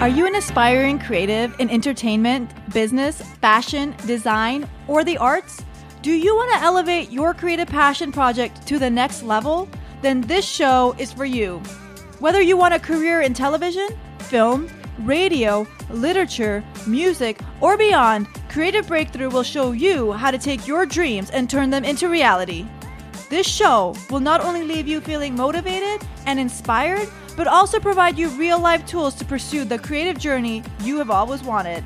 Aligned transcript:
Are 0.00 0.08
you 0.08 0.26
an 0.26 0.34
aspiring 0.34 0.98
creative 0.98 1.54
in 1.60 1.68
entertainment, 1.68 2.50
business, 2.72 3.20
fashion, 3.20 3.94
design, 4.06 4.66
or 4.88 5.04
the 5.04 5.18
arts? 5.18 5.62
Do 6.00 6.10
you 6.10 6.34
want 6.34 6.50
to 6.52 6.64
elevate 6.64 7.10
your 7.10 7.34
creative 7.34 7.68
passion 7.68 8.10
project 8.10 8.66
to 8.68 8.78
the 8.78 8.88
next 8.88 9.22
level? 9.22 9.68
Then 10.00 10.22
this 10.22 10.46
show 10.48 10.96
is 10.96 11.12
for 11.12 11.26
you. 11.26 11.58
Whether 12.18 12.40
you 12.40 12.56
want 12.56 12.72
a 12.72 12.78
career 12.78 13.20
in 13.20 13.34
television, 13.34 13.88
film, 14.20 14.70
radio, 15.00 15.66
literature, 15.90 16.64
music, 16.86 17.38
or 17.60 17.76
beyond, 17.76 18.26
Creative 18.48 18.88
Breakthrough 18.88 19.28
will 19.28 19.42
show 19.42 19.72
you 19.72 20.12
how 20.12 20.30
to 20.30 20.38
take 20.38 20.66
your 20.66 20.86
dreams 20.86 21.28
and 21.28 21.48
turn 21.48 21.68
them 21.68 21.84
into 21.84 22.08
reality. 22.08 22.66
This 23.28 23.46
show 23.46 23.94
will 24.08 24.20
not 24.20 24.40
only 24.40 24.62
leave 24.62 24.88
you 24.88 25.02
feeling 25.02 25.36
motivated 25.36 26.08
and 26.24 26.40
inspired, 26.40 27.06
but 27.40 27.48
also 27.48 27.80
provide 27.80 28.18
you 28.18 28.28
real 28.38 28.60
life 28.60 28.84
tools 28.84 29.14
to 29.14 29.24
pursue 29.24 29.64
the 29.64 29.78
creative 29.78 30.18
journey 30.18 30.62
you 30.82 30.98
have 30.98 31.08
always 31.08 31.42
wanted. 31.42 31.82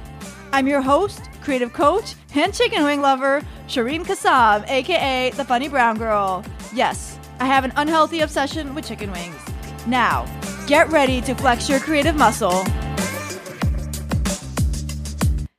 I'm 0.51 0.67
your 0.67 0.81
host, 0.81 1.31
creative 1.43 1.73
coach, 1.73 2.17
and 2.35 2.53
chicken 2.53 2.83
wing 2.83 3.01
lover, 3.01 3.41
Shireen 3.69 4.05
Kassam, 4.05 4.69
aka 4.69 5.31
the 5.31 5.45
Funny 5.45 5.69
Brown 5.69 5.97
Girl. 5.97 6.45
Yes, 6.75 7.21
I 7.39 7.47
have 7.47 7.63
an 7.63 7.73
unhealthy 7.77 8.23
obsession 8.23 8.75
with 8.75 8.89
chicken 8.89 9.13
wings. 9.13 9.41
Now, 9.87 10.27
get 10.67 10.89
ready 10.89 11.21
to 11.21 11.37
flex 11.37 11.69
your 11.69 11.79
creative 11.79 12.17
muscle. 12.17 12.65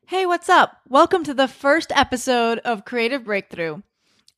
Hey, 0.08 0.26
what's 0.26 0.50
up? 0.50 0.82
Welcome 0.90 1.24
to 1.24 1.34
the 1.34 1.48
first 1.48 1.94
episode 1.96 2.60
of 2.66 2.84
Creative 2.84 3.24
Breakthrough. 3.24 3.82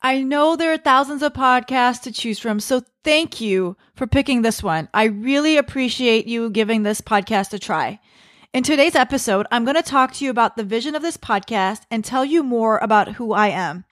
I 0.01 0.21
know 0.21 0.55
there 0.55 0.71
are 0.71 0.77
thousands 0.77 1.23
of 1.23 1.33
podcasts 1.33 2.01
to 2.03 2.11
choose 2.11 2.37
from, 2.37 2.59
so 2.59 2.83
thank 3.03 3.41
you 3.41 3.75
for 3.95 4.05
picking 4.05 4.43
this 4.43 4.61
one. 4.61 4.89
I 4.93 5.05
really 5.05 5.57
appreciate 5.57 6.27
you 6.27 6.51
giving 6.51 6.83
this 6.83 7.01
podcast 7.01 7.51
a 7.53 7.59
try. 7.59 7.99
In 8.53 8.61
today's 8.61 8.93
episode, 8.93 9.47
I'm 9.51 9.65
going 9.65 9.75
to 9.75 9.81
talk 9.81 10.13
to 10.13 10.25
you 10.25 10.29
about 10.29 10.55
the 10.55 10.63
vision 10.63 10.93
of 10.93 11.01
this 11.01 11.17
podcast 11.17 11.81
and 11.89 12.05
tell 12.05 12.23
you 12.23 12.43
more 12.43 12.77
about 12.77 13.13
who 13.13 13.33
I 13.33 13.47
am. 13.47 13.85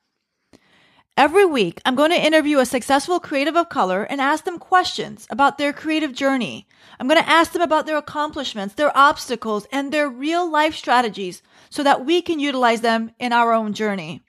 Every 1.17 1.45
week, 1.45 1.81
I'm 1.85 1.95
going 1.95 2.11
to 2.11 2.25
interview 2.25 2.59
a 2.59 2.65
successful 2.65 3.19
creative 3.19 3.55
of 3.55 3.69
color 3.69 4.03
and 4.03 4.21
ask 4.21 4.43
them 4.43 4.59
questions 4.59 5.25
about 5.31 5.57
their 5.57 5.73
creative 5.73 6.13
journey. 6.13 6.67
I'm 6.99 7.07
going 7.07 7.21
to 7.21 7.29
ask 7.29 7.51
them 7.51 7.61
about 7.63 7.87
their 7.87 7.97
accomplishments, 7.97 8.75
their 8.75 8.95
obstacles, 8.95 9.65
and 9.71 9.91
their 9.91 10.07
real 10.07 10.49
life 10.49 10.75
strategies 10.75 11.41
so 11.71 11.81
that 11.83 12.05
we 12.05 12.21
can 12.21 12.39
utilize 12.39 12.81
them 12.81 13.11
in 13.17 13.33
our 13.33 13.53
own 13.53 13.73
journey. 13.73 14.24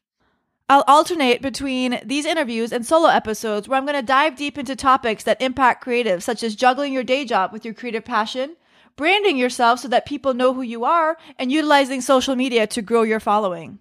I'll 0.68 0.84
alternate 0.88 1.42
between 1.42 2.00
these 2.04 2.26
interviews 2.26 2.72
and 2.72 2.84
solo 2.84 3.08
episodes 3.08 3.68
where 3.68 3.78
I'm 3.78 3.86
going 3.86 3.98
to 3.98 4.02
dive 4.02 4.34
deep 4.34 4.58
into 4.58 4.74
topics 4.74 5.22
that 5.22 5.40
impact 5.40 5.84
creatives, 5.84 6.22
such 6.22 6.42
as 6.42 6.56
juggling 6.56 6.92
your 6.92 7.04
day 7.04 7.24
job 7.24 7.52
with 7.52 7.64
your 7.64 7.74
creative 7.74 8.04
passion, 8.04 8.56
branding 8.96 9.36
yourself 9.36 9.78
so 9.78 9.88
that 9.88 10.06
people 10.06 10.34
know 10.34 10.54
who 10.54 10.62
you 10.62 10.84
are, 10.84 11.18
and 11.38 11.52
utilizing 11.52 12.00
social 12.00 12.34
media 12.34 12.66
to 12.66 12.82
grow 12.82 13.02
your 13.02 13.20
following. 13.20 13.78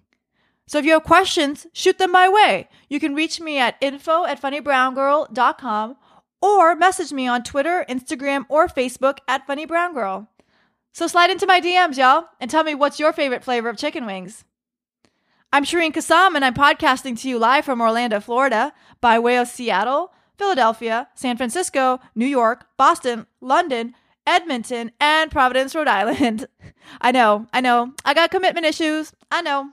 So 0.68 0.78
if 0.78 0.84
you 0.84 0.92
have 0.92 1.02
questions, 1.02 1.66
shoot 1.72 1.98
them 1.98 2.12
my 2.12 2.28
way. 2.28 2.68
You 2.88 3.00
can 3.00 3.14
reach 3.14 3.40
me 3.40 3.58
at 3.58 3.76
info 3.80 4.24
at 4.24 4.40
funnybrown.girl.com 4.40 5.96
or 6.40 6.76
message 6.76 7.12
me 7.12 7.26
on 7.26 7.42
Twitter, 7.42 7.84
Instagram, 7.88 8.44
or 8.48 8.68
Facebook 8.68 9.18
at 9.26 9.46
funnybrown.girl. 9.46 10.28
So 10.92 11.06
slide 11.06 11.30
into 11.30 11.46
my 11.46 11.60
DMs, 11.60 11.96
y'all, 11.96 12.26
and 12.40 12.50
tell 12.50 12.62
me 12.62 12.74
what's 12.74 13.00
your 13.00 13.12
favorite 13.12 13.44
flavor 13.44 13.68
of 13.68 13.76
chicken 13.76 14.06
wings. 14.06 14.44
I'm 15.52 15.64
Shireen 15.64 15.92
Kassam, 15.92 16.34
and 16.34 16.44
I'm 16.44 16.54
podcasting 16.54 17.18
to 17.20 17.28
you 17.28 17.38
live 17.38 17.64
from 17.64 17.80
Orlando, 17.80 18.20
Florida, 18.20 18.74
by 19.00 19.18
way 19.18 19.38
of 19.38 19.46
Seattle, 19.46 20.12
Philadelphia, 20.36 21.08
San 21.14 21.36
Francisco, 21.36 22.00
New 22.14 22.26
York, 22.26 22.66
Boston, 22.76 23.26
London, 23.40 23.94
Edmonton, 24.26 24.90
and 25.00 25.30
Providence, 25.30 25.74
Rhode 25.74 25.88
Island. 25.88 26.46
I 27.00 27.12
know, 27.12 27.46
I 27.52 27.60
know, 27.60 27.92
I 28.04 28.12
got 28.12 28.32
commitment 28.32 28.66
issues. 28.66 29.12
I 29.30 29.40
know. 29.40 29.70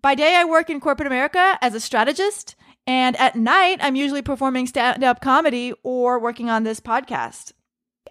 By 0.00 0.14
day, 0.14 0.36
I 0.36 0.44
work 0.44 0.70
in 0.70 0.80
corporate 0.80 1.08
America 1.08 1.58
as 1.60 1.74
a 1.74 1.80
strategist, 1.80 2.54
and 2.86 3.16
at 3.16 3.34
night, 3.34 3.80
I'm 3.82 3.96
usually 3.96 4.22
performing 4.22 4.68
stand 4.68 5.02
up 5.02 5.20
comedy 5.20 5.74
or 5.82 6.20
working 6.20 6.48
on 6.48 6.62
this 6.62 6.80
podcast. 6.80 7.52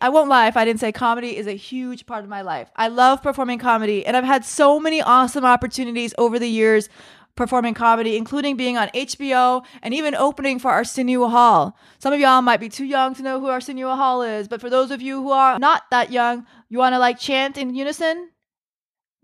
I 0.01 0.09
won't 0.09 0.29
lie 0.29 0.47
if 0.47 0.57
I 0.57 0.65
didn't 0.65 0.79
say 0.79 0.91
comedy 0.91 1.37
is 1.37 1.47
a 1.47 1.55
huge 1.55 2.05
part 2.05 2.23
of 2.23 2.29
my 2.29 2.41
life. 2.41 2.69
I 2.75 2.87
love 2.87 3.23
performing 3.23 3.59
comedy, 3.59 4.05
and 4.05 4.15
I've 4.15 4.23
had 4.23 4.45
so 4.45 4.79
many 4.79 5.01
awesome 5.01 5.45
opportunities 5.45 6.13
over 6.17 6.39
the 6.39 6.47
years 6.47 6.89
performing 7.35 7.73
comedy, 7.73 8.17
including 8.17 8.57
being 8.57 8.77
on 8.77 8.89
HBO 8.89 9.63
and 9.81 9.93
even 9.93 10.15
opening 10.15 10.59
for 10.59 10.71
Arsenio 10.71 11.27
Hall. 11.27 11.77
Some 11.99 12.11
of 12.11 12.19
y'all 12.19 12.41
might 12.41 12.59
be 12.59 12.67
too 12.67 12.85
young 12.85 13.15
to 13.15 13.23
know 13.23 13.39
who 13.39 13.47
Arsenio 13.47 13.95
Hall 13.95 14.23
is, 14.23 14.47
but 14.47 14.59
for 14.59 14.69
those 14.69 14.91
of 14.91 15.01
you 15.01 15.21
who 15.21 15.31
are 15.31 15.57
not 15.59 15.83
that 15.91 16.11
young, 16.11 16.45
you 16.67 16.79
want 16.79 16.93
to 16.93 16.99
like 16.99 17.19
chant 17.19 17.57
in 17.57 17.73
unison? 17.73 18.31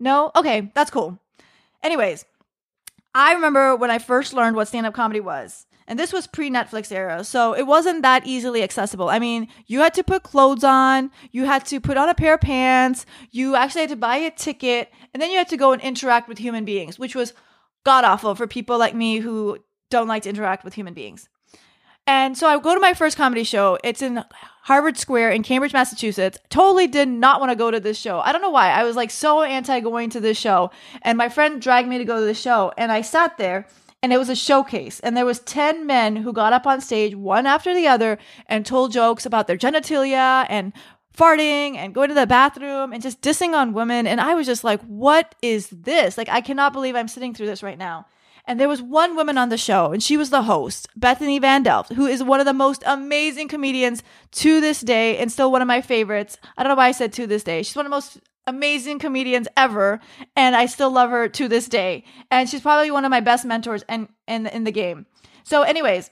No? 0.00 0.30
Okay, 0.34 0.70
that's 0.74 0.90
cool. 0.90 1.18
Anyways, 1.82 2.24
I 3.14 3.34
remember 3.34 3.76
when 3.76 3.90
I 3.90 3.98
first 3.98 4.32
learned 4.32 4.56
what 4.56 4.68
stand 4.68 4.86
up 4.86 4.94
comedy 4.94 5.20
was. 5.20 5.66
And 5.86 5.98
this 5.98 6.12
was 6.12 6.26
pre 6.26 6.50
Netflix 6.50 6.90
era, 6.90 7.24
so 7.24 7.52
it 7.54 7.66
wasn't 7.66 8.02
that 8.02 8.26
easily 8.26 8.62
accessible. 8.62 9.10
I 9.10 9.18
mean, 9.18 9.48
you 9.66 9.80
had 9.80 9.92
to 9.94 10.02
put 10.02 10.22
clothes 10.22 10.64
on, 10.64 11.10
you 11.30 11.44
had 11.44 11.66
to 11.66 11.80
put 11.80 11.98
on 11.98 12.08
a 12.08 12.14
pair 12.14 12.34
of 12.34 12.40
pants, 12.40 13.04
you 13.30 13.54
actually 13.54 13.82
had 13.82 13.90
to 13.90 13.96
buy 13.96 14.16
a 14.16 14.30
ticket, 14.30 14.90
and 15.12 15.22
then 15.22 15.30
you 15.30 15.36
had 15.36 15.48
to 15.50 15.58
go 15.58 15.72
and 15.72 15.82
interact 15.82 16.28
with 16.28 16.38
human 16.38 16.64
beings, 16.64 16.98
which 16.98 17.14
was 17.14 17.34
god 17.84 18.04
awful 18.04 18.34
for 18.34 18.46
people 18.46 18.78
like 18.78 18.94
me 18.94 19.18
who 19.18 19.58
don't 19.90 20.08
like 20.08 20.22
to 20.22 20.30
interact 20.30 20.64
with 20.64 20.74
human 20.74 20.94
beings. 20.94 21.28
And 22.06 22.36
so 22.36 22.46
I 22.46 22.58
go 22.58 22.74
to 22.74 22.80
my 22.80 22.92
first 22.92 23.16
comedy 23.16 23.44
show. 23.44 23.78
It's 23.82 24.02
in 24.02 24.22
Harvard 24.62 24.98
Square 24.98 25.30
in 25.30 25.42
Cambridge, 25.42 25.72
Massachusetts. 25.72 26.38
Totally 26.50 26.86
did 26.86 27.08
not 27.08 27.40
want 27.40 27.50
to 27.50 27.56
go 27.56 27.70
to 27.70 27.80
this 27.80 27.98
show. 27.98 28.20
I 28.20 28.32
don't 28.32 28.42
know 28.42 28.50
why. 28.50 28.70
I 28.70 28.84
was 28.84 28.94
like 28.94 29.10
so 29.10 29.42
anti 29.42 29.80
going 29.80 30.10
to 30.10 30.20
this 30.20 30.38
show. 30.38 30.70
And 31.00 31.16
my 31.16 31.30
friend 31.30 31.62
dragged 31.62 31.88
me 31.88 31.96
to 31.98 32.04
go 32.04 32.20
to 32.20 32.26
the 32.26 32.34
show. 32.34 32.72
And 32.76 32.92
I 32.92 33.00
sat 33.00 33.38
there 33.38 33.66
and 34.04 34.12
it 34.12 34.18
was 34.18 34.28
a 34.28 34.36
showcase. 34.36 35.00
And 35.00 35.16
there 35.16 35.24
was 35.24 35.40
10 35.40 35.86
men 35.86 36.16
who 36.16 36.34
got 36.34 36.52
up 36.52 36.66
on 36.66 36.82
stage 36.82 37.14
one 37.14 37.46
after 37.46 37.74
the 37.74 37.86
other 37.86 38.18
and 38.46 38.66
told 38.66 38.92
jokes 38.92 39.24
about 39.24 39.46
their 39.46 39.56
genitalia 39.56 40.44
and 40.50 40.74
farting 41.16 41.76
and 41.76 41.94
going 41.94 42.10
to 42.10 42.14
the 42.14 42.26
bathroom 42.26 42.92
and 42.92 43.02
just 43.02 43.22
dissing 43.22 43.54
on 43.54 43.72
women. 43.72 44.06
And 44.06 44.20
i 44.20 44.34
was 44.34 44.44
just 44.44 44.62
like 44.62 44.82
what 44.82 45.34
is 45.40 45.70
this? 45.70 46.18
Like 46.18 46.28
i 46.28 46.42
cannot 46.42 46.74
believe 46.74 46.94
i'm 46.94 47.08
sitting 47.08 47.32
through 47.32 47.46
this 47.46 47.62
right 47.62 47.78
now. 47.78 48.04
And 48.46 48.60
there 48.60 48.68
was 48.68 48.82
one 48.82 49.16
woman 49.16 49.38
on 49.38 49.48
the 49.48 49.56
show 49.56 49.92
and 49.92 50.02
she 50.02 50.18
was 50.18 50.28
the 50.28 50.42
host 50.42 50.86
bethany 50.94 51.38
van 51.38 51.62
delft 51.62 51.94
who 51.94 52.04
is 52.04 52.22
one 52.22 52.40
of 52.40 52.46
the 52.46 52.52
most 52.52 52.82
amazing 52.84 53.48
comedians 53.48 54.02
to 54.32 54.60
this 54.60 54.82
day 54.82 55.16
and 55.16 55.32
still 55.32 55.50
one 55.50 55.62
of 55.62 55.68
my 55.68 55.80
favorites. 55.80 56.36
I 56.58 56.62
don't 56.62 56.72
know 56.72 56.76
why 56.76 56.88
i 56.88 56.92
said 56.92 57.14
to 57.14 57.26
this 57.26 57.42
day. 57.42 57.62
She's 57.62 57.74
one 57.74 57.86
of 57.86 57.90
the 57.90 57.96
most 57.96 58.20
amazing 58.46 58.98
comedians 58.98 59.48
ever 59.56 60.00
and 60.36 60.54
I 60.54 60.66
still 60.66 60.90
love 60.90 61.10
her 61.10 61.28
to 61.28 61.48
this 61.48 61.68
day. 61.68 62.04
And 62.30 62.48
she's 62.48 62.60
probably 62.60 62.90
one 62.90 63.04
of 63.04 63.10
my 63.10 63.20
best 63.20 63.44
mentors 63.44 63.84
in 63.88 64.08
in, 64.26 64.46
in 64.46 64.64
the 64.64 64.72
game. 64.72 65.06
So 65.44 65.62
anyways, 65.62 66.10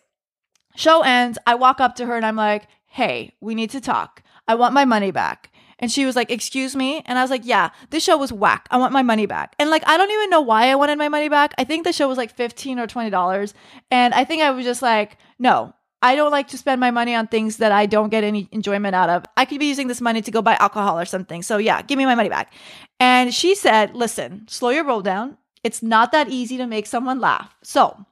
show 0.77 1.03
ends, 1.03 1.39
I 1.47 1.55
walk 1.55 1.81
up 1.81 1.97
to 1.97 2.07
her 2.07 2.17
and 2.17 2.27
I'm 2.27 2.37
like, 2.37 2.67
"Hey, 2.87 3.35
we 3.41 3.55
need 3.55 3.71
to 3.71 3.81
talk. 3.81 4.23
I 4.47 4.55
want 4.55 4.75
my 4.75 4.85
money 4.85 5.11
back." 5.11 5.51
And 5.79 5.91
she 5.91 6.05
was 6.05 6.15
like, 6.15 6.31
"Excuse 6.31 6.77
me?" 6.77 7.03
And 7.07 7.19
I 7.19 7.23
was 7.23 7.31
like, 7.31 7.45
"Yeah, 7.45 7.71
this 7.91 8.05
show 8.05 8.17
was 8.17 8.33
whack. 8.33 8.69
I 8.71 8.77
want 8.77 8.93
my 8.93 9.03
money 9.03 9.27
back." 9.27 9.55
And 9.59 9.71
like 9.71 9.87
I 9.87 9.97
don't 9.97 10.11
even 10.11 10.31
know 10.31 10.43
why 10.43 10.69
I 10.69 10.75
wanted 10.75 10.99
my 10.99 11.09
money 11.09 11.29
back. 11.29 11.55
I 11.59 11.65
think 11.65 11.85
the 11.85 11.93
show 11.93 12.09
was 12.09 12.19
like 12.19 12.35
15 12.35 12.79
or 12.79 12.87
20 12.87 13.11
dollars, 13.11 13.55
and 13.91 14.15
I 14.15 14.25
think 14.25 14.43
I 14.43 14.51
was 14.51 14.65
just 14.65 14.83
like, 14.83 15.17
"No, 15.39 15.75
I 16.03 16.17
don't 16.17 16.33
like 16.33 16.49
to 16.49 16.59
spend 16.59 16.81
my 16.81 16.91
money 16.91 17.15
on 17.15 17.29
things 17.29 17.59
that 17.59 17.71
I 17.71 17.87
don't 17.87 18.11
get 18.11 18.25
any 18.25 18.49
enjoyment 18.51 18.95
out 18.95 19.09
of. 19.09 19.25
I 19.37 19.45
could 19.45 19.61
be 19.61 19.67
using 19.67 19.87
this 19.87 20.01
money 20.01 20.21
to 20.23 20.31
go 20.31 20.43
buy 20.43 20.57
alcohol 20.59 20.99
or 20.99 21.05
something. 21.05 21.43
So 21.43 21.59
yeah, 21.59 21.81
give 21.83 21.97
me 21.97 22.05
my 22.05 22.17
money 22.17 22.29
back. 22.29 22.53
And 22.99 23.33
she 23.33 23.55
said, 23.55 23.95
listen, 23.95 24.47
slow 24.49 24.71
your 24.71 24.85
roll 24.85 25.01
down. 25.01 25.39
It's 25.63 25.83
not 25.83 26.11
that 26.13 26.29
easy 26.29 26.57
to 26.57 26.67
make 26.67 26.87
someone 26.87 27.21
laugh. 27.21 27.55
So 27.63 28.05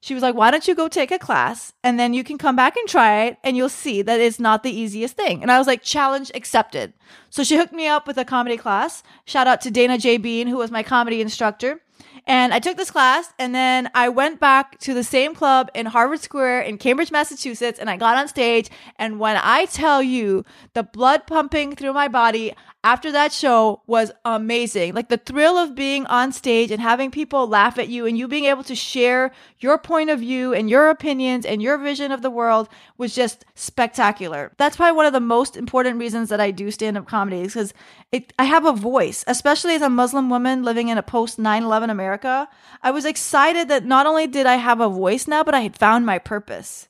she 0.00 0.14
was 0.14 0.22
like, 0.22 0.34
why 0.34 0.50
don't 0.50 0.68
you 0.68 0.74
go 0.74 0.86
take 0.86 1.10
a 1.10 1.18
class 1.18 1.72
and 1.82 1.98
then 1.98 2.14
you 2.14 2.22
can 2.22 2.38
come 2.38 2.54
back 2.54 2.76
and 2.76 2.86
try 2.86 3.24
it 3.24 3.38
and 3.42 3.56
you'll 3.56 3.68
see 3.68 4.02
that 4.02 4.20
it's 4.20 4.38
not 4.38 4.62
the 4.62 4.70
easiest 4.70 5.16
thing. 5.16 5.42
And 5.42 5.50
I 5.50 5.58
was 5.58 5.66
like, 5.66 5.82
challenge 5.82 6.30
accepted. 6.34 6.92
So 7.30 7.42
she 7.42 7.56
hooked 7.56 7.72
me 7.72 7.88
up 7.88 8.06
with 8.06 8.18
a 8.18 8.24
comedy 8.24 8.56
class. 8.56 9.02
Shout 9.24 9.46
out 9.46 9.60
to 9.62 9.70
Dana 9.70 9.98
J. 9.98 10.18
Bean, 10.18 10.46
who 10.46 10.58
was 10.58 10.70
my 10.70 10.82
comedy 10.82 11.20
instructor. 11.20 11.80
And 12.26 12.54
I 12.54 12.58
took 12.58 12.76
this 12.76 12.90
class 12.90 13.32
and 13.38 13.54
then 13.54 13.90
I 13.94 14.08
went 14.08 14.40
back 14.40 14.78
to 14.80 14.94
the 14.94 15.04
same 15.04 15.34
club 15.34 15.70
in 15.74 15.86
Harvard 15.86 16.20
Square 16.20 16.62
in 16.62 16.78
Cambridge, 16.78 17.10
Massachusetts, 17.10 17.78
and 17.78 17.90
I 17.90 17.96
got 17.96 18.16
on 18.16 18.28
stage. 18.28 18.70
And 18.96 19.20
when 19.20 19.36
I 19.36 19.66
tell 19.66 20.02
you 20.02 20.44
the 20.72 20.82
blood 20.82 21.26
pumping 21.26 21.76
through 21.76 21.92
my 21.92 22.08
body, 22.08 22.54
after 22.84 23.10
that 23.12 23.32
show 23.32 23.80
was 23.86 24.12
amazing. 24.26 24.92
Like 24.92 25.08
the 25.08 25.16
thrill 25.16 25.56
of 25.56 25.74
being 25.74 26.06
on 26.06 26.32
stage 26.32 26.70
and 26.70 26.82
having 26.82 27.10
people 27.10 27.48
laugh 27.48 27.78
at 27.78 27.88
you 27.88 28.04
and 28.04 28.16
you 28.16 28.28
being 28.28 28.44
able 28.44 28.62
to 28.64 28.74
share 28.74 29.32
your 29.58 29.78
point 29.78 30.10
of 30.10 30.20
view 30.20 30.52
and 30.52 30.68
your 30.68 30.90
opinions 30.90 31.46
and 31.46 31.62
your 31.62 31.78
vision 31.78 32.12
of 32.12 32.20
the 32.20 32.30
world 32.30 32.68
was 32.98 33.14
just 33.14 33.46
spectacular. 33.54 34.52
That's 34.58 34.76
probably 34.76 34.96
one 34.96 35.06
of 35.06 35.14
the 35.14 35.20
most 35.20 35.56
important 35.56 35.98
reasons 35.98 36.28
that 36.28 36.40
I 36.40 36.50
do 36.50 36.70
stand 36.70 36.98
up 36.98 37.06
comedy 37.06 37.40
is 37.40 37.72
because 38.14 38.34
I 38.38 38.44
have 38.44 38.64
a 38.64 38.72
voice, 38.72 39.24
especially 39.26 39.74
as 39.74 39.82
a 39.82 39.88
Muslim 39.88 40.30
woman 40.30 40.62
living 40.62 40.88
in 40.88 40.98
a 40.98 41.02
post 41.02 41.38
9 41.38 41.62
11 41.64 41.90
America. 41.90 42.48
I 42.82 42.90
was 42.90 43.04
excited 43.04 43.68
that 43.68 43.84
not 43.84 44.06
only 44.06 44.26
did 44.26 44.46
I 44.46 44.56
have 44.56 44.80
a 44.80 44.88
voice 44.88 45.26
now, 45.26 45.42
but 45.42 45.54
I 45.54 45.60
had 45.60 45.76
found 45.76 46.06
my 46.06 46.18
purpose. 46.18 46.88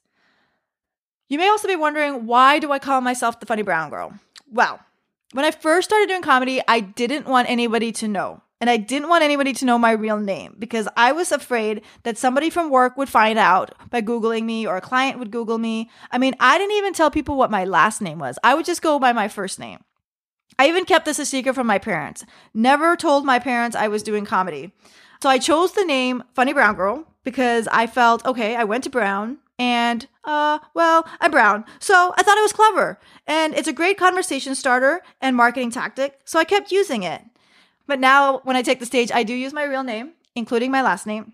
You 1.28 1.38
may 1.38 1.48
also 1.48 1.68
be 1.68 1.76
wondering, 1.76 2.26
why 2.26 2.58
do 2.58 2.72
I 2.72 2.78
call 2.78 3.00
myself 3.00 3.40
the 3.40 3.46
funny 3.46 3.62
brown 3.62 3.90
girl? 3.90 4.14
Well, 4.50 4.80
When 5.32 5.44
I 5.44 5.50
first 5.50 5.88
started 5.88 6.08
doing 6.08 6.22
comedy, 6.22 6.60
I 6.68 6.78
didn't 6.78 7.26
want 7.26 7.50
anybody 7.50 7.90
to 7.92 8.06
know. 8.06 8.42
And 8.60 8.70
I 8.70 8.76
didn't 8.76 9.08
want 9.08 9.24
anybody 9.24 9.52
to 9.52 9.64
know 9.64 9.78
my 9.78 9.90
real 9.90 10.16
name 10.16 10.54
because 10.58 10.86
I 10.96 11.10
was 11.12 11.32
afraid 11.32 11.82
that 12.04 12.16
somebody 12.16 12.50
from 12.50 12.70
work 12.70 12.96
would 12.96 13.08
find 13.08 13.36
out 13.38 13.74
by 13.90 14.00
Googling 14.00 14.44
me 14.44 14.64
or 14.66 14.76
a 14.76 14.80
client 14.80 15.18
would 15.18 15.32
Google 15.32 15.58
me. 15.58 15.90
I 16.12 16.18
mean, 16.18 16.34
I 16.38 16.56
didn't 16.56 16.76
even 16.76 16.94
tell 16.94 17.10
people 17.10 17.36
what 17.36 17.50
my 17.50 17.64
last 17.64 18.00
name 18.00 18.20
was. 18.20 18.38
I 18.44 18.54
would 18.54 18.64
just 18.64 18.80
go 18.80 18.98
by 19.00 19.12
my 19.12 19.26
first 19.26 19.58
name. 19.58 19.82
I 20.58 20.68
even 20.68 20.84
kept 20.84 21.04
this 21.04 21.18
a 21.18 21.26
secret 21.26 21.54
from 21.54 21.66
my 21.66 21.78
parents. 21.78 22.24
Never 22.52 22.96
told 22.96 23.24
my 23.24 23.38
parents 23.38 23.76
I 23.76 23.88
was 23.88 24.02
doing 24.02 24.24
comedy. 24.24 24.72
So 25.22 25.28
I 25.28 25.38
chose 25.38 25.72
the 25.72 25.84
name 25.84 26.22
Funny 26.34 26.52
Brown 26.52 26.74
Girl 26.74 27.06
because 27.24 27.66
I 27.68 27.86
felt, 27.86 28.24
okay, 28.26 28.56
I 28.56 28.64
went 28.64 28.84
to 28.84 28.90
Brown 28.90 29.38
and, 29.58 30.06
uh, 30.24 30.58
well, 30.74 31.06
I'm 31.20 31.30
Brown. 31.30 31.64
So 31.78 32.12
I 32.16 32.22
thought 32.22 32.38
it 32.38 32.42
was 32.42 32.52
clever. 32.52 33.00
And 33.26 33.54
it's 33.54 33.68
a 33.68 33.72
great 33.72 33.98
conversation 33.98 34.54
starter 34.54 35.02
and 35.20 35.36
marketing 35.36 35.70
tactic. 35.70 36.20
So 36.24 36.38
I 36.38 36.44
kept 36.44 36.72
using 36.72 37.02
it. 37.02 37.22
But 37.86 38.00
now 38.00 38.40
when 38.44 38.56
I 38.56 38.62
take 38.62 38.80
the 38.80 38.86
stage, 38.86 39.10
I 39.12 39.22
do 39.22 39.34
use 39.34 39.52
my 39.52 39.64
real 39.64 39.84
name, 39.84 40.12
including 40.34 40.70
my 40.70 40.82
last 40.82 41.06
name. 41.06 41.32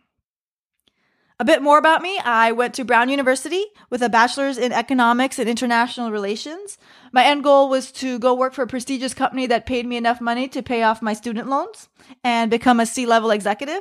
A 1.40 1.44
bit 1.44 1.62
more 1.62 1.78
about 1.78 2.02
me 2.02 2.18
I 2.22 2.52
went 2.52 2.74
to 2.74 2.84
Brown 2.84 3.08
University 3.08 3.64
with 3.88 4.02
a 4.02 4.10
bachelor's 4.10 4.58
in 4.58 4.72
economics 4.72 5.38
and 5.38 5.48
international 5.48 6.10
relations. 6.10 6.76
My 7.12 7.24
end 7.24 7.42
goal 7.42 7.70
was 7.70 7.90
to 7.92 8.18
go 8.18 8.34
work 8.34 8.52
for 8.52 8.60
a 8.60 8.66
prestigious 8.66 9.14
company 9.14 9.46
that 9.46 9.64
paid 9.64 9.86
me 9.86 9.96
enough 9.96 10.20
money 10.20 10.48
to 10.48 10.62
pay 10.62 10.82
off 10.82 11.00
my 11.00 11.14
student 11.14 11.48
loans 11.48 11.88
and 12.22 12.50
become 12.50 12.78
a 12.78 12.84
C 12.84 13.06
level 13.06 13.30
executive. 13.30 13.80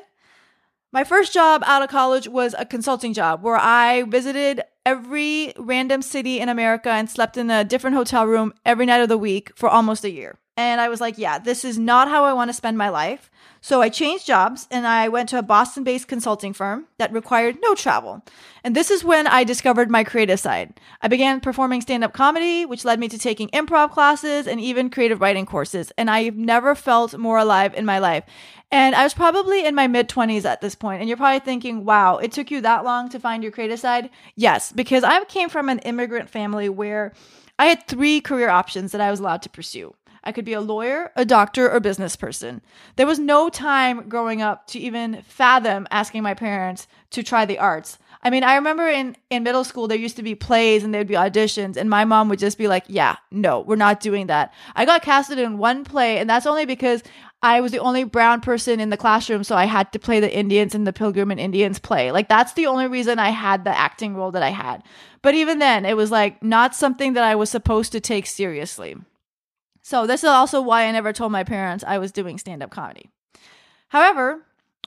My 0.93 1.03
first 1.03 1.33
job 1.33 1.61
out 1.65 1.83
of 1.83 1.89
college 1.89 2.29
was 2.29 2.55
a 2.57 2.65
consulting 2.65 3.13
job 3.13 3.43
where 3.43 3.57
I 3.57 4.03
visited 4.03 4.61
every 4.85 5.51
random 5.57 6.01
city 6.01 6.39
in 6.39 6.47
America 6.47 6.89
and 6.89 7.09
slept 7.09 7.35
in 7.35 7.51
a 7.51 7.65
different 7.65 7.97
hotel 7.97 8.25
room 8.25 8.53
every 8.65 8.85
night 8.85 9.01
of 9.01 9.09
the 9.09 9.17
week 9.17 9.51
for 9.57 9.67
almost 9.67 10.05
a 10.05 10.09
year. 10.09 10.39
And 10.59 10.81
I 10.81 10.89
was 10.89 10.99
like, 10.99 11.17
yeah, 11.17 11.39
this 11.39 11.63
is 11.63 11.79
not 11.79 12.09
how 12.09 12.25
I 12.25 12.33
want 12.33 12.49
to 12.49 12.53
spend 12.53 12.77
my 12.77 12.89
life. 12.89 13.31
So 13.61 13.81
I 13.81 13.87
changed 13.87 14.27
jobs 14.27 14.67
and 14.69 14.85
I 14.85 15.07
went 15.07 15.29
to 15.29 15.39
a 15.39 15.41
Boston 15.41 15.85
based 15.85 16.09
consulting 16.09 16.51
firm 16.51 16.87
that 16.97 17.13
required 17.13 17.59
no 17.61 17.75
travel. 17.75 18.25
And 18.61 18.75
this 18.75 18.91
is 18.91 19.01
when 19.01 19.25
I 19.25 19.45
discovered 19.45 19.89
my 19.89 20.03
creative 20.03 20.37
side. 20.37 20.77
I 21.01 21.07
began 21.07 21.39
performing 21.39 21.79
stand 21.79 22.03
up 22.03 22.11
comedy, 22.11 22.65
which 22.65 22.83
led 22.83 22.99
me 22.99 23.07
to 23.07 23.17
taking 23.17 23.47
improv 23.51 23.91
classes 23.91 24.47
and 24.47 24.59
even 24.59 24.89
creative 24.89 25.21
writing 25.21 25.45
courses. 25.45 25.93
And 25.97 26.09
I've 26.09 26.35
never 26.35 26.75
felt 26.75 27.17
more 27.17 27.37
alive 27.37 27.73
in 27.73 27.85
my 27.85 27.99
life. 27.99 28.25
And 28.69 28.95
I 28.95 29.03
was 29.03 29.13
probably 29.13 29.65
in 29.65 29.75
my 29.75 29.87
mid 29.87 30.09
20s 30.09 30.43
at 30.43 30.59
this 30.59 30.75
point, 30.75 30.99
and 30.99 31.07
you're 31.07 31.15
probably 31.15 31.39
thinking, 31.39 31.85
wow, 31.85 32.17
it 32.17 32.33
took 32.33 32.51
you 32.51 32.59
that 32.61 32.83
long 32.83 33.07
to 33.09 33.19
find 33.19 33.43
your 33.43 33.53
creative 33.53 33.79
side? 33.79 34.09
Yes, 34.35 34.73
because 34.73 35.05
I 35.05 35.23
came 35.23 35.47
from 35.47 35.69
an 35.69 35.79
immigrant 35.79 36.29
family 36.29 36.67
where 36.67 37.13
I 37.59 37.65
had 37.65 37.87
three 37.87 38.21
career 38.21 38.49
options 38.49 38.93
that 38.93 39.01
I 39.01 39.11
was 39.11 39.19
allowed 39.19 39.41
to 39.41 39.49
pursue. 39.49 39.93
I 40.23 40.31
could 40.31 40.45
be 40.45 40.53
a 40.53 40.61
lawyer, 40.61 41.11
a 41.15 41.25
doctor, 41.25 41.69
or 41.69 41.79
business 41.79 42.15
person. 42.15 42.61
There 42.95 43.07
was 43.07 43.19
no 43.19 43.49
time 43.49 44.09
growing 44.09 44.41
up 44.41 44.67
to 44.67 44.79
even 44.79 45.21
fathom 45.23 45.87
asking 45.91 46.23
my 46.23 46.33
parents 46.33 46.87
to 47.11 47.23
try 47.23 47.45
the 47.45 47.59
arts. 47.59 47.97
I 48.21 48.29
mean, 48.29 48.43
I 48.43 48.55
remember 48.55 48.85
in, 48.87 49.15
in 49.29 49.43
middle 49.43 49.63
school, 49.63 49.87
there 49.87 49.97
used 49.97 50.17
to 50.17 50.23
be 50.23 50.35
plays 50.35 50.83
and 50.83 50.93
there'd 50.93 51.07
be 51.07 51.13
auditions, 51.13 51.77
and 51.77 51.89
my 51.89 52.03
mom 52.03 52.27
would 52.29 52.39
just 52.39 52.57
be 52.57 52.67
like, 52.67 52.83
Yeah, 52.87 53.15
no, 53.31 53.61
we're 53.61 53.77
not 53.77 54.01
doing 54.01 54.27
that. 54.27 54.53
I 54.75 54.85
got 54.85 55.01
casted 55.01 55.39
in 55.39 55.57
one 55.57 55.85
play, 55.85 56.17
and 56.17 56.29
that's 56.29 56.45
only 56.45 56.65
because 56.65 57.01
I 57.41 57.61
was 57.61 57.71
the 57.71 57.79
only 57.79 58.03
brown 58.03 58.41
person 58.41 58.81
in 58.81 58.89
the 58.89 58.97
classroom, 58.97 59.45
so 59.45 59.55
I 59.55 59.65
had 59.65 59.93
to 59.93 59.99
play 59.99 60.19
the 60.19 60.35
Indians 60.35 60.75
in 60.75 60.83
the 60.83 60.91
Pilgrim 60.91 61.31
and 61.31 61.39
Indians 61.39 61.79
play. 61.79 62.11
Like, 62.11 62.27
that's 62.27 62.51
the 62.53 62.67
only 62.67 62.87
reason 62.87 63.17
I 63.17 63.29
had 63.29 63.63
the 63.63 63.77
acting 63.77 64.15
role 64.15 64.31
that 64.31 64.43
I 64.43 64.49
had. 64.49 64.83
But 65.21 65.35
even 65.35 65.59
then, 65.59 65.85
it 65.85 65.95
was 65.95 66.11
like 66.11 66.43
not 66.43 66.75
something 66.75 67.13
that 67.13 67.23
I 67.23 67.35
was 67.35 67.49
supposed 67.49 67.93
to 67.93 68.01
take 68.01 68.25
seriously. 68.25 68.97
So 69.89 70.05
this 70.05 70.23
is 70.23 70.29
also 70.29 70.61
why 70.61 70.85
I 70.85 70.91
never 70.91 71.11
told 71.11 71.31
my 71.31 71.43
parents 71.43 71.83
I 71.83 71.97
was 71.97 72.11
doing 72.11 72.37
stand 72.37 72.61
up 72.61 72.69
comedy. 72.69 73.09
However, 73.87 74.45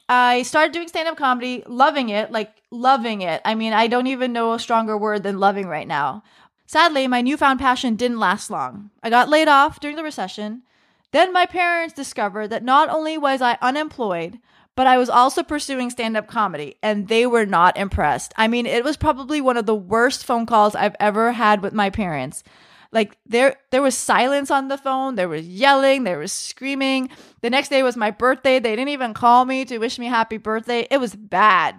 I 0.08 0.42
started 0.42 0.72
doing 0.72 0.86
stand 0.86 1.08
up 1.08 1.16
comedy, 1.16 1.64
loving 1.66 2.10
it, 2.10 2.30
like 2.30 2.54
loving 2.70 3.20
it. 3.20 3.42
I 3.44 3.56
mean, 3.56 3.72
I 3.72 3.88
don't 3.88 4.06
even 4.06 4.32
know 4.32 4.52
a 4.52 4.60
stronger 4.60 4.96
word 4.96 5.24
than 5.24 5.40
loving 5.40 5.66
right 5.66 5.88
now. 5.88 6.22
Sadly, 6.66 7.08
my 7.08 7.20
newfound 7.20 7.58
passion 7.58 7.96
didn't 7.96 8.20
last 8.20 8.48
long. 8.48 8.90
I 9.02 9.10
got 9.10 9.28
laid 9.28 9.48
off 9.48 9.80
during 9.80 9.96
the 9.96 10.04
recession. 10.04 10.62
Then 11.10 11.32
my 11.32 11.46
parents 11.46 11.94
discovered 11.94 12.50
that 12.50 12.62
not 12.62 12.88
only 12.88 13.18
was 13.18 13.42
I 13.42 13.58
unemployed, 13.60 14.38
but 14.76 14.86
I 14.86 14.98
was 14.98 15.10
also 15.10 15.42
pursuing 15.42 15.90
stand 15.90 16.16
up 16.16 16.28
comedy, 16.28 16.76
and 16.80 17.08
they 17.08 17.26
were 17.26 17.44
not 17.44 17.76
impressed. 17.76 18.32
I 18.36 18.46
mean, 18.46 18.66
it 18.66 18.84
was 18.84 18.96
probably 18.96 19.40
one 19.40 19.56
of 19.56 19.66
the 19.66 19.74
worst 19.74 20.24
phone 20.24 20.46
calls 20.46 20.76
I've 20.76 20.96
ever 21.00 21.32
had 21.32 21.60
with 21.60 21.72
my 21.72 21.90
parents. 21.90 22.44
Like 22.92 23.16
there 23.26 23.56
there 23.70 23.80
was 23.80 23.96
silence 23.96 24.50
on 24.50 24.68
the 24.68 24.76
phone, 24.76 25.14
there 25.14 25.28
was 25.28 25.46
yelling, 25.46 26.04
there 26.04 26.18
was 26.18 26.30
screaming. 26.30 27.08
The 27.40 27.50
next 27.50 27.70
day 27.70 27.82
was 27.82 27.96
my 27.96 28.10
birthday. 28.10 28.58
They 28.58 28.76
didn't 28.76 28.90
even 28.90 29.14
call 29.14 29.46
me 29.46 29.64
to 29.64 29.78
wish 29.78 29.98
me 29.98 30.06
happy 30.06 30.36
birthday. 30.36 30.86
It 30.90 30.98
was 30.98 31.14
bad. 31.16 31.74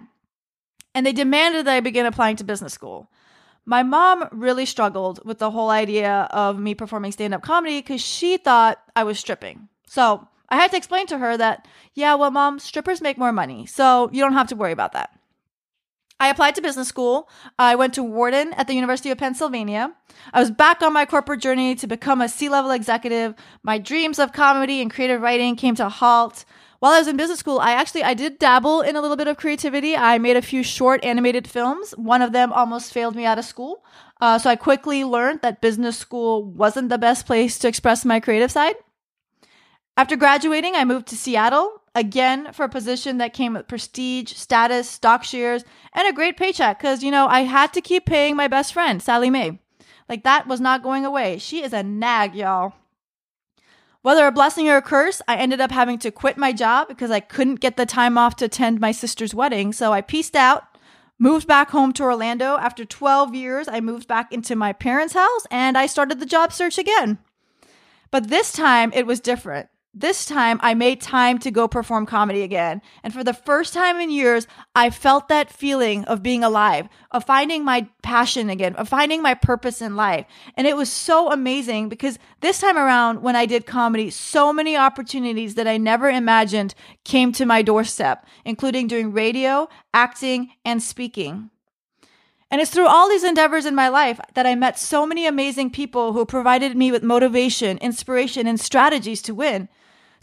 And 0.94 1.06
they 1.06 1.12
demanded 1.12 1.66
that 1.66 1.74
I 1.74 1.80
begin 1.80 2.06
applying 2.06 2.36
to 2.36 2.44
business 2.44 2.72
school. 2.72 3.10
My 3.64 3.82
mom 3.82 4.28
really 4.30 4.66
struggled 4.66 5.24
with 5.24 5.38
the 5.38 5.50
whole 5.50 5.70
idea 5.70 6.28
of 6.30 6.58
me 6.58 6.74
performing 6.74 7.12
stand 7.12 7.32
up 7.32 7.42
comedy 7.42 7.80
because 7.80 8.00
she 8.00 8.36
thought 8.36 8.78
I 8.94 9.04
was 9.04 9.18
stripping. 9.18 9.68
So 9.86 10.28
I 10.48 10.56
had 10.56 10.70
to 10.72 10.76
explain 10.76 11.06
to 11.06 11.18
her 11.18 11.36
that, 11.36 11.66
yeah, 11.94 12.14
well, 12.14 12.30
mom, 12.30 12.58
strippers 12.58 13.00
make 13.00 13.16
more 13.16 13.32
money. 13.32 13.66
So 13.66 14.10
you 14.12 14.20
don't 14.20 14.34
have 14.34 14.48
to 14.48 14.56
worry 14.56 14.72
about 14.72 14.92
that. 14.92 15.13
I 16.24 16.28
applied 16.28 16.54
to 16.54 16.62
business 16.62 16.88
school. 16.88 17.28
I 17.58 17.74
went 17.74 17.92
to 17.94 18.02
Wharton 18.02 18.54
at 18.54 18.66
the 18.66 18.72
University 18.72 19.10
of 19.10 19.18
Pennsylvania. 19.18 19.92
I 20.32 20.40
was 20.40 20.50
back 20.50 20.80
on 20.80 20.94
my 20.94 21.04
corporate 21.04 21.42
journey 21.42 21.74
to 21.74 21.86
become 21.86 22.22
a 22.22 22.30
C 22.30 22.48
level 22.48 22.70
executive. 22.70 23.34
My 23.62 23.76
dreams 23.76 24.18
of 24.18 24.32
comedy 24.32 24.80
and 24.80 24.90
creative 24.90 25.20
writing 25.20 25.54
came 25.54 25.74
to 25.74 25.84
a 25.84 25.90
halt. 25.90 26.46
While 26.78 26.92
I 26.92 26.98
was 26.98 27.08
in 27.08 27.18
business 27.18 27.40
school, 27.40 27.58
I 27.58 27.72
actually 27.72 28.04
I 28.04 28.14
did 28.14 28.38
dabble 28.38 28.80
in 28.80 28.96
a 28.96 29.02
little 29.02 29.18
bit 29.18 29.28
of 29.28 29.36
creativity. 29.36 29.94
I 29.98 30.16
made 30.16 30.38
a 30.38 30.40
few 30.40 30.62
short 30.62 31.04
animated 31.04 31.46
films. 31.46 31.90
One 31.98 32.22
of 32.22 32.32
them 32.32 32.54
almost 32.54 32.94
failed 32.94 33.14
me 33.14 33.26
out 33.26 33.38
of 33.38 33.44
school. 33.44 33.84
Uh, 34.18 34.38
so 34.38 34.48
I 34.48 34.56
quickly 34.56 35.04
learned 35.04 35.42
that 35.42 35.60
business 35.60 35.98
school 35.98 36.42
wasn't 36.42 36.88
the 36.88 36.96
best 36.96 37.26
place 37.26 37.58
to 37.58 37.68
express 37.68 38.02
my 38.06 38.18
creative 38.18 38.50
side. 38.50 38.76
After 39.96 40.16
graduating, 40.16 40.74
I 40.74 40.84
moved 40.84 41.06
to 41.08 41.16
Seattle 41.16 41.80
again 41.94 42.52
for 42.52 42.64
a 42.64 42.68
position 42.68 43.18
that 43.18 43.32
came 43.32 43.54
with 43.54 43.68
prestige, 43.68 44.32
status, 44.34 44.90
stock 44.90 45.22
shares, 45.22 45.64
and 45.92 46.08
a 46.08 46.12
great 46.12 46.36
paycheck 46.36 46.78
because, 46.78 47.04
you 47.04 47.12
know, 47.12 47.28
I 47.28 47.42
had 47.42 47.72
to 47.74 47.80
keep 47.80 48.04
paying 48.04 48.34
my 48.34 48.48
best 48.48 48.72
friend, 48.72 49.00
Sallie 49.00 49.30
Mae. 49.30 49.60
Like 50.08 50.24
that 50.24 50.48
was 50.48 50.60
not 50.60 50.82
going 50.82 51.04
away. 51.04 51.38
She 51.38 51.62
is 51.62 51.72
a 51.72 51.84
nag, 51.84 52.34
y'all. 52.34 52.74
Whether 54.02 54.26
a 54.26 54.32
blessing 54.32 54.68
or 54.68 54.76
a 54.76 54.82
curse, 54.82 55.22
I 55.28 55.36
ended 55.36 55.60
up 55.60 55.70
having 55.70 55.98
to 56.00 56.10
quit 56.10 56.36
my 56.36 56.52
job 56.52 56.88
because 56.88 57.12
I 57.12 57.20
couldn't 57.20 57.60
get 57.60 57.76
the 57.76 57.86
time 57.86 58.18
off 58.18 58.36
to 58.36 58.46
attend 58.46 58.80
my 58.80 58.90
sister's 58.90 59.34
wedding. 59.34 59.72
So 59.72 59.92
I 59.92 60.00
pieced 60.02 60.34
out, 60.34 60.64
moved 61.20 61.46
back 61.46 61.70
home 61.70 61.92
to 61.94 62.02
Orlando. 62.02 62.56
After 62.58 62.84
12 62.84 63.34
years, 63.34 63.68
I 63.68 63.80
moved 63.80 64.08
back 64.08 64.32
into 64.32 64.56
my 64.56 64.72
parents' 64.72 65.14
house 65.14 65.46
and 65.50 65.78
I 65.78 65.86
started 65.86 66.18
the 66.18 66.26
job 66.26 66.52
search 66.52 66.78
again. 66.78 67.18
But 68.10 68.28
this 68.28 68.52
time 68.52 68.92
it 68.92 69.06
was 69.06 69.20
different. 69.20 69.68
This 69.96 70.26
time 70.26 70.58
I 70.60 70.74
made 70.74 71.00
time 71.00 71.38
to 71.38 71.52
go 71.52 71.68
perform 71.68 72.04
comedy 72.04 72.42
again. 72.42 72.82
And 73.04 73.14
for 73.14 73.22
the 73.22 73.32
first 73.32 73.72
time 73.72 74.00
in 74.00 74.10
years, 74.10 74.48
I 74.74 74.90
felt 74.90 75.28
that 75.28 75.52
feeling 75.52 76.04
of 76.06 76.20
being 76.20 76.42
alive, 76.42 76.88
of 77.12 77.22
finding 77.24 77.64
my 77.64 77.86
passion 78.02 78.50
again, 78.50 78.74
of 78.74 78.88
finding 78.88 79.22
my 79.22 79.34
purpose 79.34 79.80
in 79.80 79.94
life. 79.94 80.26
And 80.56 80.66
it 80.66 80.76
was 80.76 80.90
so 80.90 81.30
amazing 81.30 81.88
because 81.88 82.18
this 82.40 82.58
time 82.58 82.76
around, 82.76 83.22
when 83.22 83.36
I 83.36 83.46
did 83.46 83.66
comedy, 83.66 84.10
so 84.10 84.52
many 84.52 84.76
opportunities 84.76 85.54
that 85.54 85.68
I 85.68 85.76
never 85.76 86.10
imagined 86.10 86.74
came 87.04 87.30
to 87.30 87.46
my 87.46 87.62
doorstep, 87.62 88.26
including 88.44 88.88
doing 88.88 89.12
radio, 89.12 89.68
acting, 89.92 90.50
and 90.64 90.82
speaking. 90.82 91.50
And 92.50 92.60
it's 92.60 92.72
through 92.72 92.88
all 92.88 93.08
these 93.08 93.24
endeavors 93.24 93.64
in 93.64 93.76
my 93.76 93.88
life 93.88 94.18
that 94.34 94.46
I 94.46 94.56
met 94.56 94.76
so 94.76 95.06
many 95.06 95.24
amazing 95.26 95.70
people 95.70 96.12
who 96.14 96.26
provided 96.26 96.76
me 96.76 96.90
with 96.90 97.04
motivation, 97.04 97.78
inspiration, 97.78 98.48
and 98.48 98.58
strategies 98.58 99.22
to 99.22 99.34
win. 99.34 99.68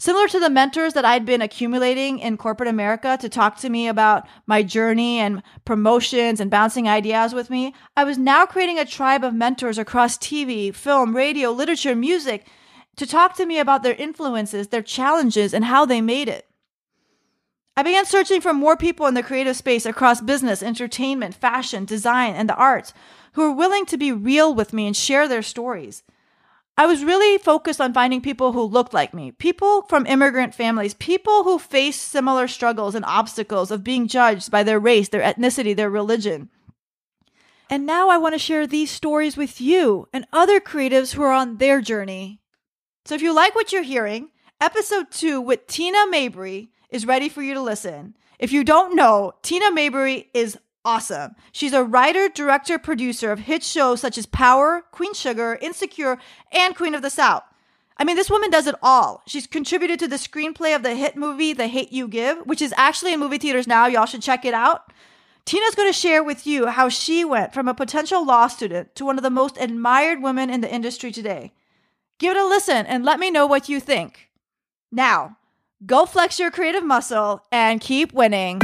Similar 0.02 0.26
to 0.30 0.40
the 0.40 0.50
mentors 0.50 0.94
that 0.94 1.04
I'd 1.04 1.24
been 1.24 1.40
accumulating 1.40 2.18
in 2.18 2.36
corporate 2.36 2.68
America 2.68 3.16
to 3.20 3.28
talk 3.28 3.58
to 3.58 3.68
me 3.68 3.86
about 3.86 4.26
my 4.46 4.64
journey 4.64 5.20
and 5.20 5.44
promotions 5.64 6.40
and 6.40 6.50
bouncing 6.50 6.88
ideas 6.88 7.32
with 7.32 7.50
me, 7.50 7.72
I 7.96 8.02
was 8.02 8.18
now 8.18 8.44
creating 8.44 8.80
a 8.80 8.84
tribe 8.84 9.22
of 9.22 9.32
mentors 9.32 9.78
across 9.78 10.18
TV, 10.18 10.74
film, 10.74 11.14
radio, 11.14 11.52
literature, 11.52 11.94
music 11.94 12.48
to 12.96 13.06
talk 13.06 13.36
to 13.36 13.46
me 13.46 13.60
about 13.60 13.84
their 13.84 13.94
influences, 13.94 14.66
their 14.66 14.82
challenges, 14.82 15.54
and 15.54 15.66
how 15.66 15.86
they 15.86 16.00
made 16.00 16.28
it. 16.28 16.48
I 17.76 17.84
began 17.84 18.04
searching 18.04 18.40
for 18.40 18.52
more 18.52 18.76
people 18.76 19.06
in 19.06 19.14
the 19.14 19.22
creative 19.22 19.54
space 19.54 19.86
across 19.86 20.20
business, 20.20 20.64
entertainment, 20.64 21.36
fashion, 21.36 21.84
design, 21.84 22.34
and 22.34 22.48
the 22.48 22.56
arts 22.56 22.92
who 23.34 23.42
were 23.42 23.56
willing 23.56 23.86
to 23.86 23.96
be 23.96 24.10
real 24.10 24.52
with 24.52 24.72
me 24.72 24.88
and 24.88 24.96
share 24.96 25.28
their 25.28 25.42
stories. 25.42 26.02
I 26.76 26.86
was 26.86 27.04
really 27.04 27.36
focused 27.38 27.80
on 27.80 27.92
finding 27.92 28.22
people 28.22 28.52
who 28.52 28.62
looked 28.62 28.94
like 28.94 29.12
me, 29.12 29.30
people 29.30 29.82
from 29.82 30.06
immigrant 30.06 30.54
families, 30.54 30.94
people 30.94 31.44
who 31.44 31.58
faced 31.58 32.02
similar 32.02 32.48
struggles 32.48 32.94
and 32.94 33.04
obstacles 33.04 33.70
of 33.70 33.84
being 33.84 34.08
judged 34.08 34.50
by 34.50 34.62
their 34.62 34.80
race, 34.80 35.08
their 35.08 35.20
ethnicity, 35.22 35.76
their 35.76 35.90
religion. 35.90 36.48
And 37.68 37.84
now 37.86 38.08
I 38.08 38.18
want 38.18 38.34
to 38.34 38.38
share 38.38 38.66
these 38.66 38.90
stories 38.90 39.36
with 39.36 39.60
you 39.60 40.08
and 40.12 40.26
other 40.32 40.60
creatives 40.60 41.12
who 41.12 41.22
are 41.22 41.32
on 41.32 41.58
their 41.58 41.80
journey. 41.80 42.40
So 43.04 43.14
if 43.14 43.22
you 43.22 43.34
like 43.34 43.54
what 43.54 43.72
you're 43.72 43.82
hearing, 43.82 44.30
episode 44.60 45.10
two 45.10 45.40
with 45.40 45.66
Tina 45.66 46.06
Mabry 46.10 46.70
is 46.88 47.06
ready 47.06 47.28
for 47.28 47.42
you 47.42 47.54
to 47.54 47.60
listen. 47.60 48.16
If 48.38 48.50
you 48.50 48.64
don't 48.64 48.96
know, 48.96 49.32
Tina 49.42 49.70
Mabry 49.70 50.30
is 50.34 50.58
awesome. 50.84 51.34
She's 51.52 51.72
a 51.72 51.84
writer, 51.84 52.28
director, 52.28 52.78
producer 52.78 53.32
of 53.32 53.40
hit 53.40 53.62
shows 53.62 54.00
such 54.00 54.18
as 54.18 54.26
Power, 54.26 54.84
Queen 54.90 55.14
Sugar, 55.14 55.58
Insecure, 55.60 56.18
and 56.50 56.76
Queen 56.76 56.94
of 56.94 57.02
the 57.02 57.10
South. 57.10 57.44
I 57.96 58.04
mean, 58.04 58.16
this 58.16 58.30
woman 58.30 58.50
does 58.50 58.66
it 58.66 58.74
all. 58.82 59.22
She's 59.26 59.46
contributed 59.46 59.98
to 60.00 60.08
the 60.08 60.16
screenplay 60.16 60.74
of 60.74 60.82
the 60.82 60.94
hit 60.94 61.16
movie 61.16 61.52
The 61.52 61.68
Hate 61.68 61.92
You 61.92 62.08
Give, 62.08 62.38
which 62.38 62.62
is 62.62 62.74
actually 62.76 63.12
in 63.12 63.20
movie 63.20 63.38
theaters 63.38 63.66
now. 63.66 63.86
Y'all 63.86 64.06
should 64.06 64.22
check 64.22 64.44
it 64.44 64.54
out. 64.54 64.92
Tina's 65.44 65.74
going 65.74 65.88
to 65.88 65.92
share 65.92 66.22
with 66.22 66.46
you 66.46 66.66
how 66.66 66.88
she 66.88 67.24
went 67.24 67.52
from 67.52 67.68
a 67.68 67.74
potential 67.74 68.24
law 68.24 68.46
student 68.46 68.94
to 68.94 69.04
one 69.04 69.18
of 69.18 69.22
the 69.22 69.30
most 69.30 69.56
admired 69.58 70.22
women 70.22 70.50
in 70.50 70.60
the 70.60 70.72
industry 70.72 71.12
today. 71.12 71.52
Give 72.18 72.36
it 72.36 72.40
a 72.40 72.46
listen 72.46 72.86
and 72.86 73.04
let 73.04 73.18
me 73.18 73.30
know 73.30 73.46
what 73.46 73.68
you 73.68 73.80
think. 73.80 74.30
Now, 74.90 75.36
go 75.84 76.06
flex 76.06 76.38
your 76.38 76.50
creative 76.50 76.84
muscle 76.84 77.42
and 77.50 77.80
keep 77.80 78.12
winning. 78.12 78.60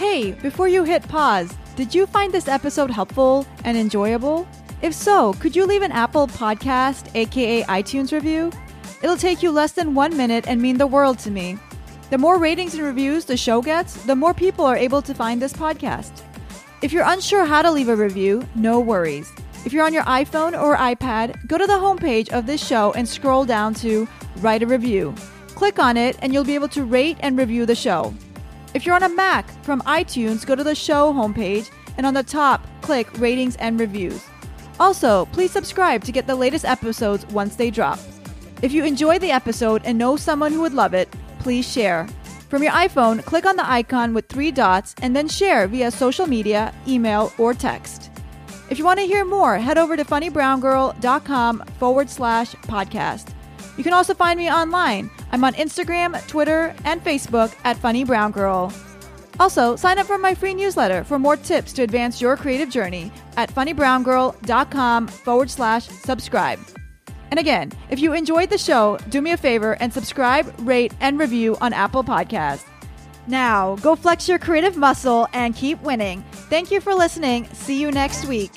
Hey, 0.00 0.32
before 0.32 0.66
you 0.66 0.82
hit 0.82 1.06
pause, 1.06 1.54
did 1.76 1.94
you 1.94 2.06
find 2.06 2.32
this 2.32 2.48
episode 2.48 2.90
helpful 2.90 3.46
and 3.64 3.76
enjoyable? 3.76 4.48
If 4.80 4.94
so, 4.94 5.34
could 5.34 5.54
you 5.54 5.66
leave 5.66 5.82
an 5.82 5.92
Apple 5.92 6.26
Podcast, 6.26 7.14
aka 7.14 7.64
iTunes 7.64 8.10
review? 8.10 8.50
It'll 9.02 9.18
take 9.18 9.42
you 9.42 9.50
less 9.50 9.72
than 9.72 9.94
one 9.94 10.16
minute 10.16 10.48
and 10.48 10.58
mean 10.58 10.78
the 10.78 10.86
world 10.86 11.18
to 11.18 11.30
me. 11.30 11.58
The 12.08 12.16
more 12.16 12.38
ratings 12.38 12.72
and 12.72 12.82
reviews 12.82 13.26
the 13.26 13.36
show 13.36 13.60
gets, 13.60 13.92
the 14.04 14.16
more 14.16 14.32
people 14.32 14.64
are 14.64 14.74
able 14.74 15.02
to 15.02 15.12
find 15.12 15.40
this 15.40 15.52
podcast. 15.52 16.22
If 16.80 16.94
you're 16.94 17.04
unsure 17.04 17.44
how 17.44 17.60
to 17.60 17.70
leave 17.70 17.90
a 17.90 17.94
review, 17.94 18.48
no 18.54 18.80
worries. 18.80 19.30
If 19.66 19.74
you're 19.74 19.84
on 19.84 19.92
your 19.92 20.04
iPhone 20.04 20.58
or 20.58 20.78
iPad, 20.78 21.46
go 21.46 21.58
to 21.58 21.66
the 21.66 21.74
homepage 21.74 22.30
of 22.30 22.46
this 22.46 22.66
show 22.66 22.94
and 22.94 23.06
scroll 23.06 23.44
down 23.44 23.74
to 23.74 24.08
Write 24.36 24.62
a 24.62 24.66
Review. 24.66 25.14
Click 25.48 25.78
on 25.78 25.98
it 25.98 26.16
and 26.22 26.32
you'll 26.32 26.42
be 26.42 26.54
able 26.54 26.68
to 26.68 26.84
rate 26.84 27.18
and 27.20 27.36
review 27.36 27.66
the 27.66 27.74
show. 27.74 28.14
If 28.72 28.86
you're 28.86 28.94
on 28.94 29.02
a 29.02 29.08
Mac, 29.08 29.48
from 29.64 29.80
iTunes, 29.82 30.46
go 30.46 30.54
to 30.54 30.62
the 30.62 30.74
show 30.74 31.12
homepage 31.12 31.70
and 31.96 32.06
on 32.06 32.14
the 32.14 32.22
top, 32.22 32.66
click 32.82 33.08
Ratings 33.18 33.56
and 33.56 33.78
Reviews. 33.80 34.24
Also, 34.78 35.26
please 35.26 35.50
subscribe 35.50 36.04
to 36.04 36.12
get 36.12 36.26
the 36.26 36.34
latest 36.34 36.64
episodes 36.64 37.26
once 37.26 37.56
they 37.56 37.70
drop. 37.70 37.98
If 38.62 38.72
you 38.72 38.84
enjoyed 38.84 39.20
the 39.20 39.30
episode 39.32 39.82
and 39.84 39.98
know 39.98 40.16
someone 40.16 40.52
who 40.52 40.60
would 40.60 40.74
love 40.74 40.94
it, 40.94 41.12
please 41.40 41.70
share. 41.70 42.06
From 42.48 42.62
your 42.62 42.72
iPhone, 42.72 43.24
click 43.24 43.44
on 43.44 43.56
the 43.56 43.68
icon 43.68 44.14
with 44.14 44.28
three 44.28 44.50
dots 44.50 44.94
and 45.02 45.14
then 45.14 45.28
share 45.28 45.66
via 45.66 45.90
social 45.90 46.26
media, 46.26 46.74
email, 46.86 47.32
or 47.38 47.54
text. 47.54 48.10
If 48.70 48.78
you 48.78 48.84
want 48.84 49.00
to 49.00 49.06
hear 49.06 49.24
more, 49.24 49.58
head 49.58 49.78
over 49.78 49.96
to 49.96 50.04
funnybrowngirl.com 50.04 51.64
forward 51.78 52.08
slash 52.08 52.54
podcast. 52.54 53.32
You 53.76 53.84
can 53.84 53.92
also 53.92 54.14
find 54.14 54.38
me 54.38 54.50
online. 54.50 55.10
I'm 55.32 55.44
on 55.44 55.54
Instagram, 55.54 56.26
Twitter, 56.26 56.74
and 56.84 57.02
Facebook 57.02 57.54
at 57.64 57.76
Funny 57.76 58.04
Brown 58.04 58.32
Girl. 58.32 58.72
Also, 59.38 59.74
sign 59.74 59.98
up 59.98 60.06
for 60.06 60.18
my 60.18 60.34
free 60.34 60.54
newsletter 60.54 61.02
for 61.02 61.18
more 61.18 61.36
tips 61.36 61.72
to 61.72 61.82
advance 61.82 62.20
your 62.20 62.36
creative 62.36 62.68
journey 62.68 63.10
at 63.36 63.52
funnybrowngirl.com 63.52 65.08
forward 65.08 65.50
slash 65.50 65.86
subscribe. 65.86 66.60
And 67.30 67.38
again, 67.38 67.72
if 67.90 68.00
you 68.00 68.12
enjoyed 68.12 68.50
the 68.50 68.58
show, 68.58 68.98
do 69.08 69.22
me 69.22 69.30
a 69.30 69.36
favor 69.36 69.76
and 69.80 69.92
subscribe, 69.92 70.52
rate, 70.60 70.92
and 71.00 71.18
review 71.18 71.56
on 71.60 71.72
Apple 71.72 72.04
Podcasts. 72.04 72.66
Now, 73.26 73.76
go 73.76 73.94
flex 73.94 74.28
your 74.28 74.38
creative 74.38 74.76
muscle 74.76 75.28
and 75.32 75.54
keep 75.54 75.80
winning. 75.82 76.22
Thank 76.32 76.70
you 76.70 76.80
for 76.80 76.94
listening. 76.94 77.46
See 77.52 77.80
you 77.80 77.92
next 77.92 78.26
week. 78.26 78.52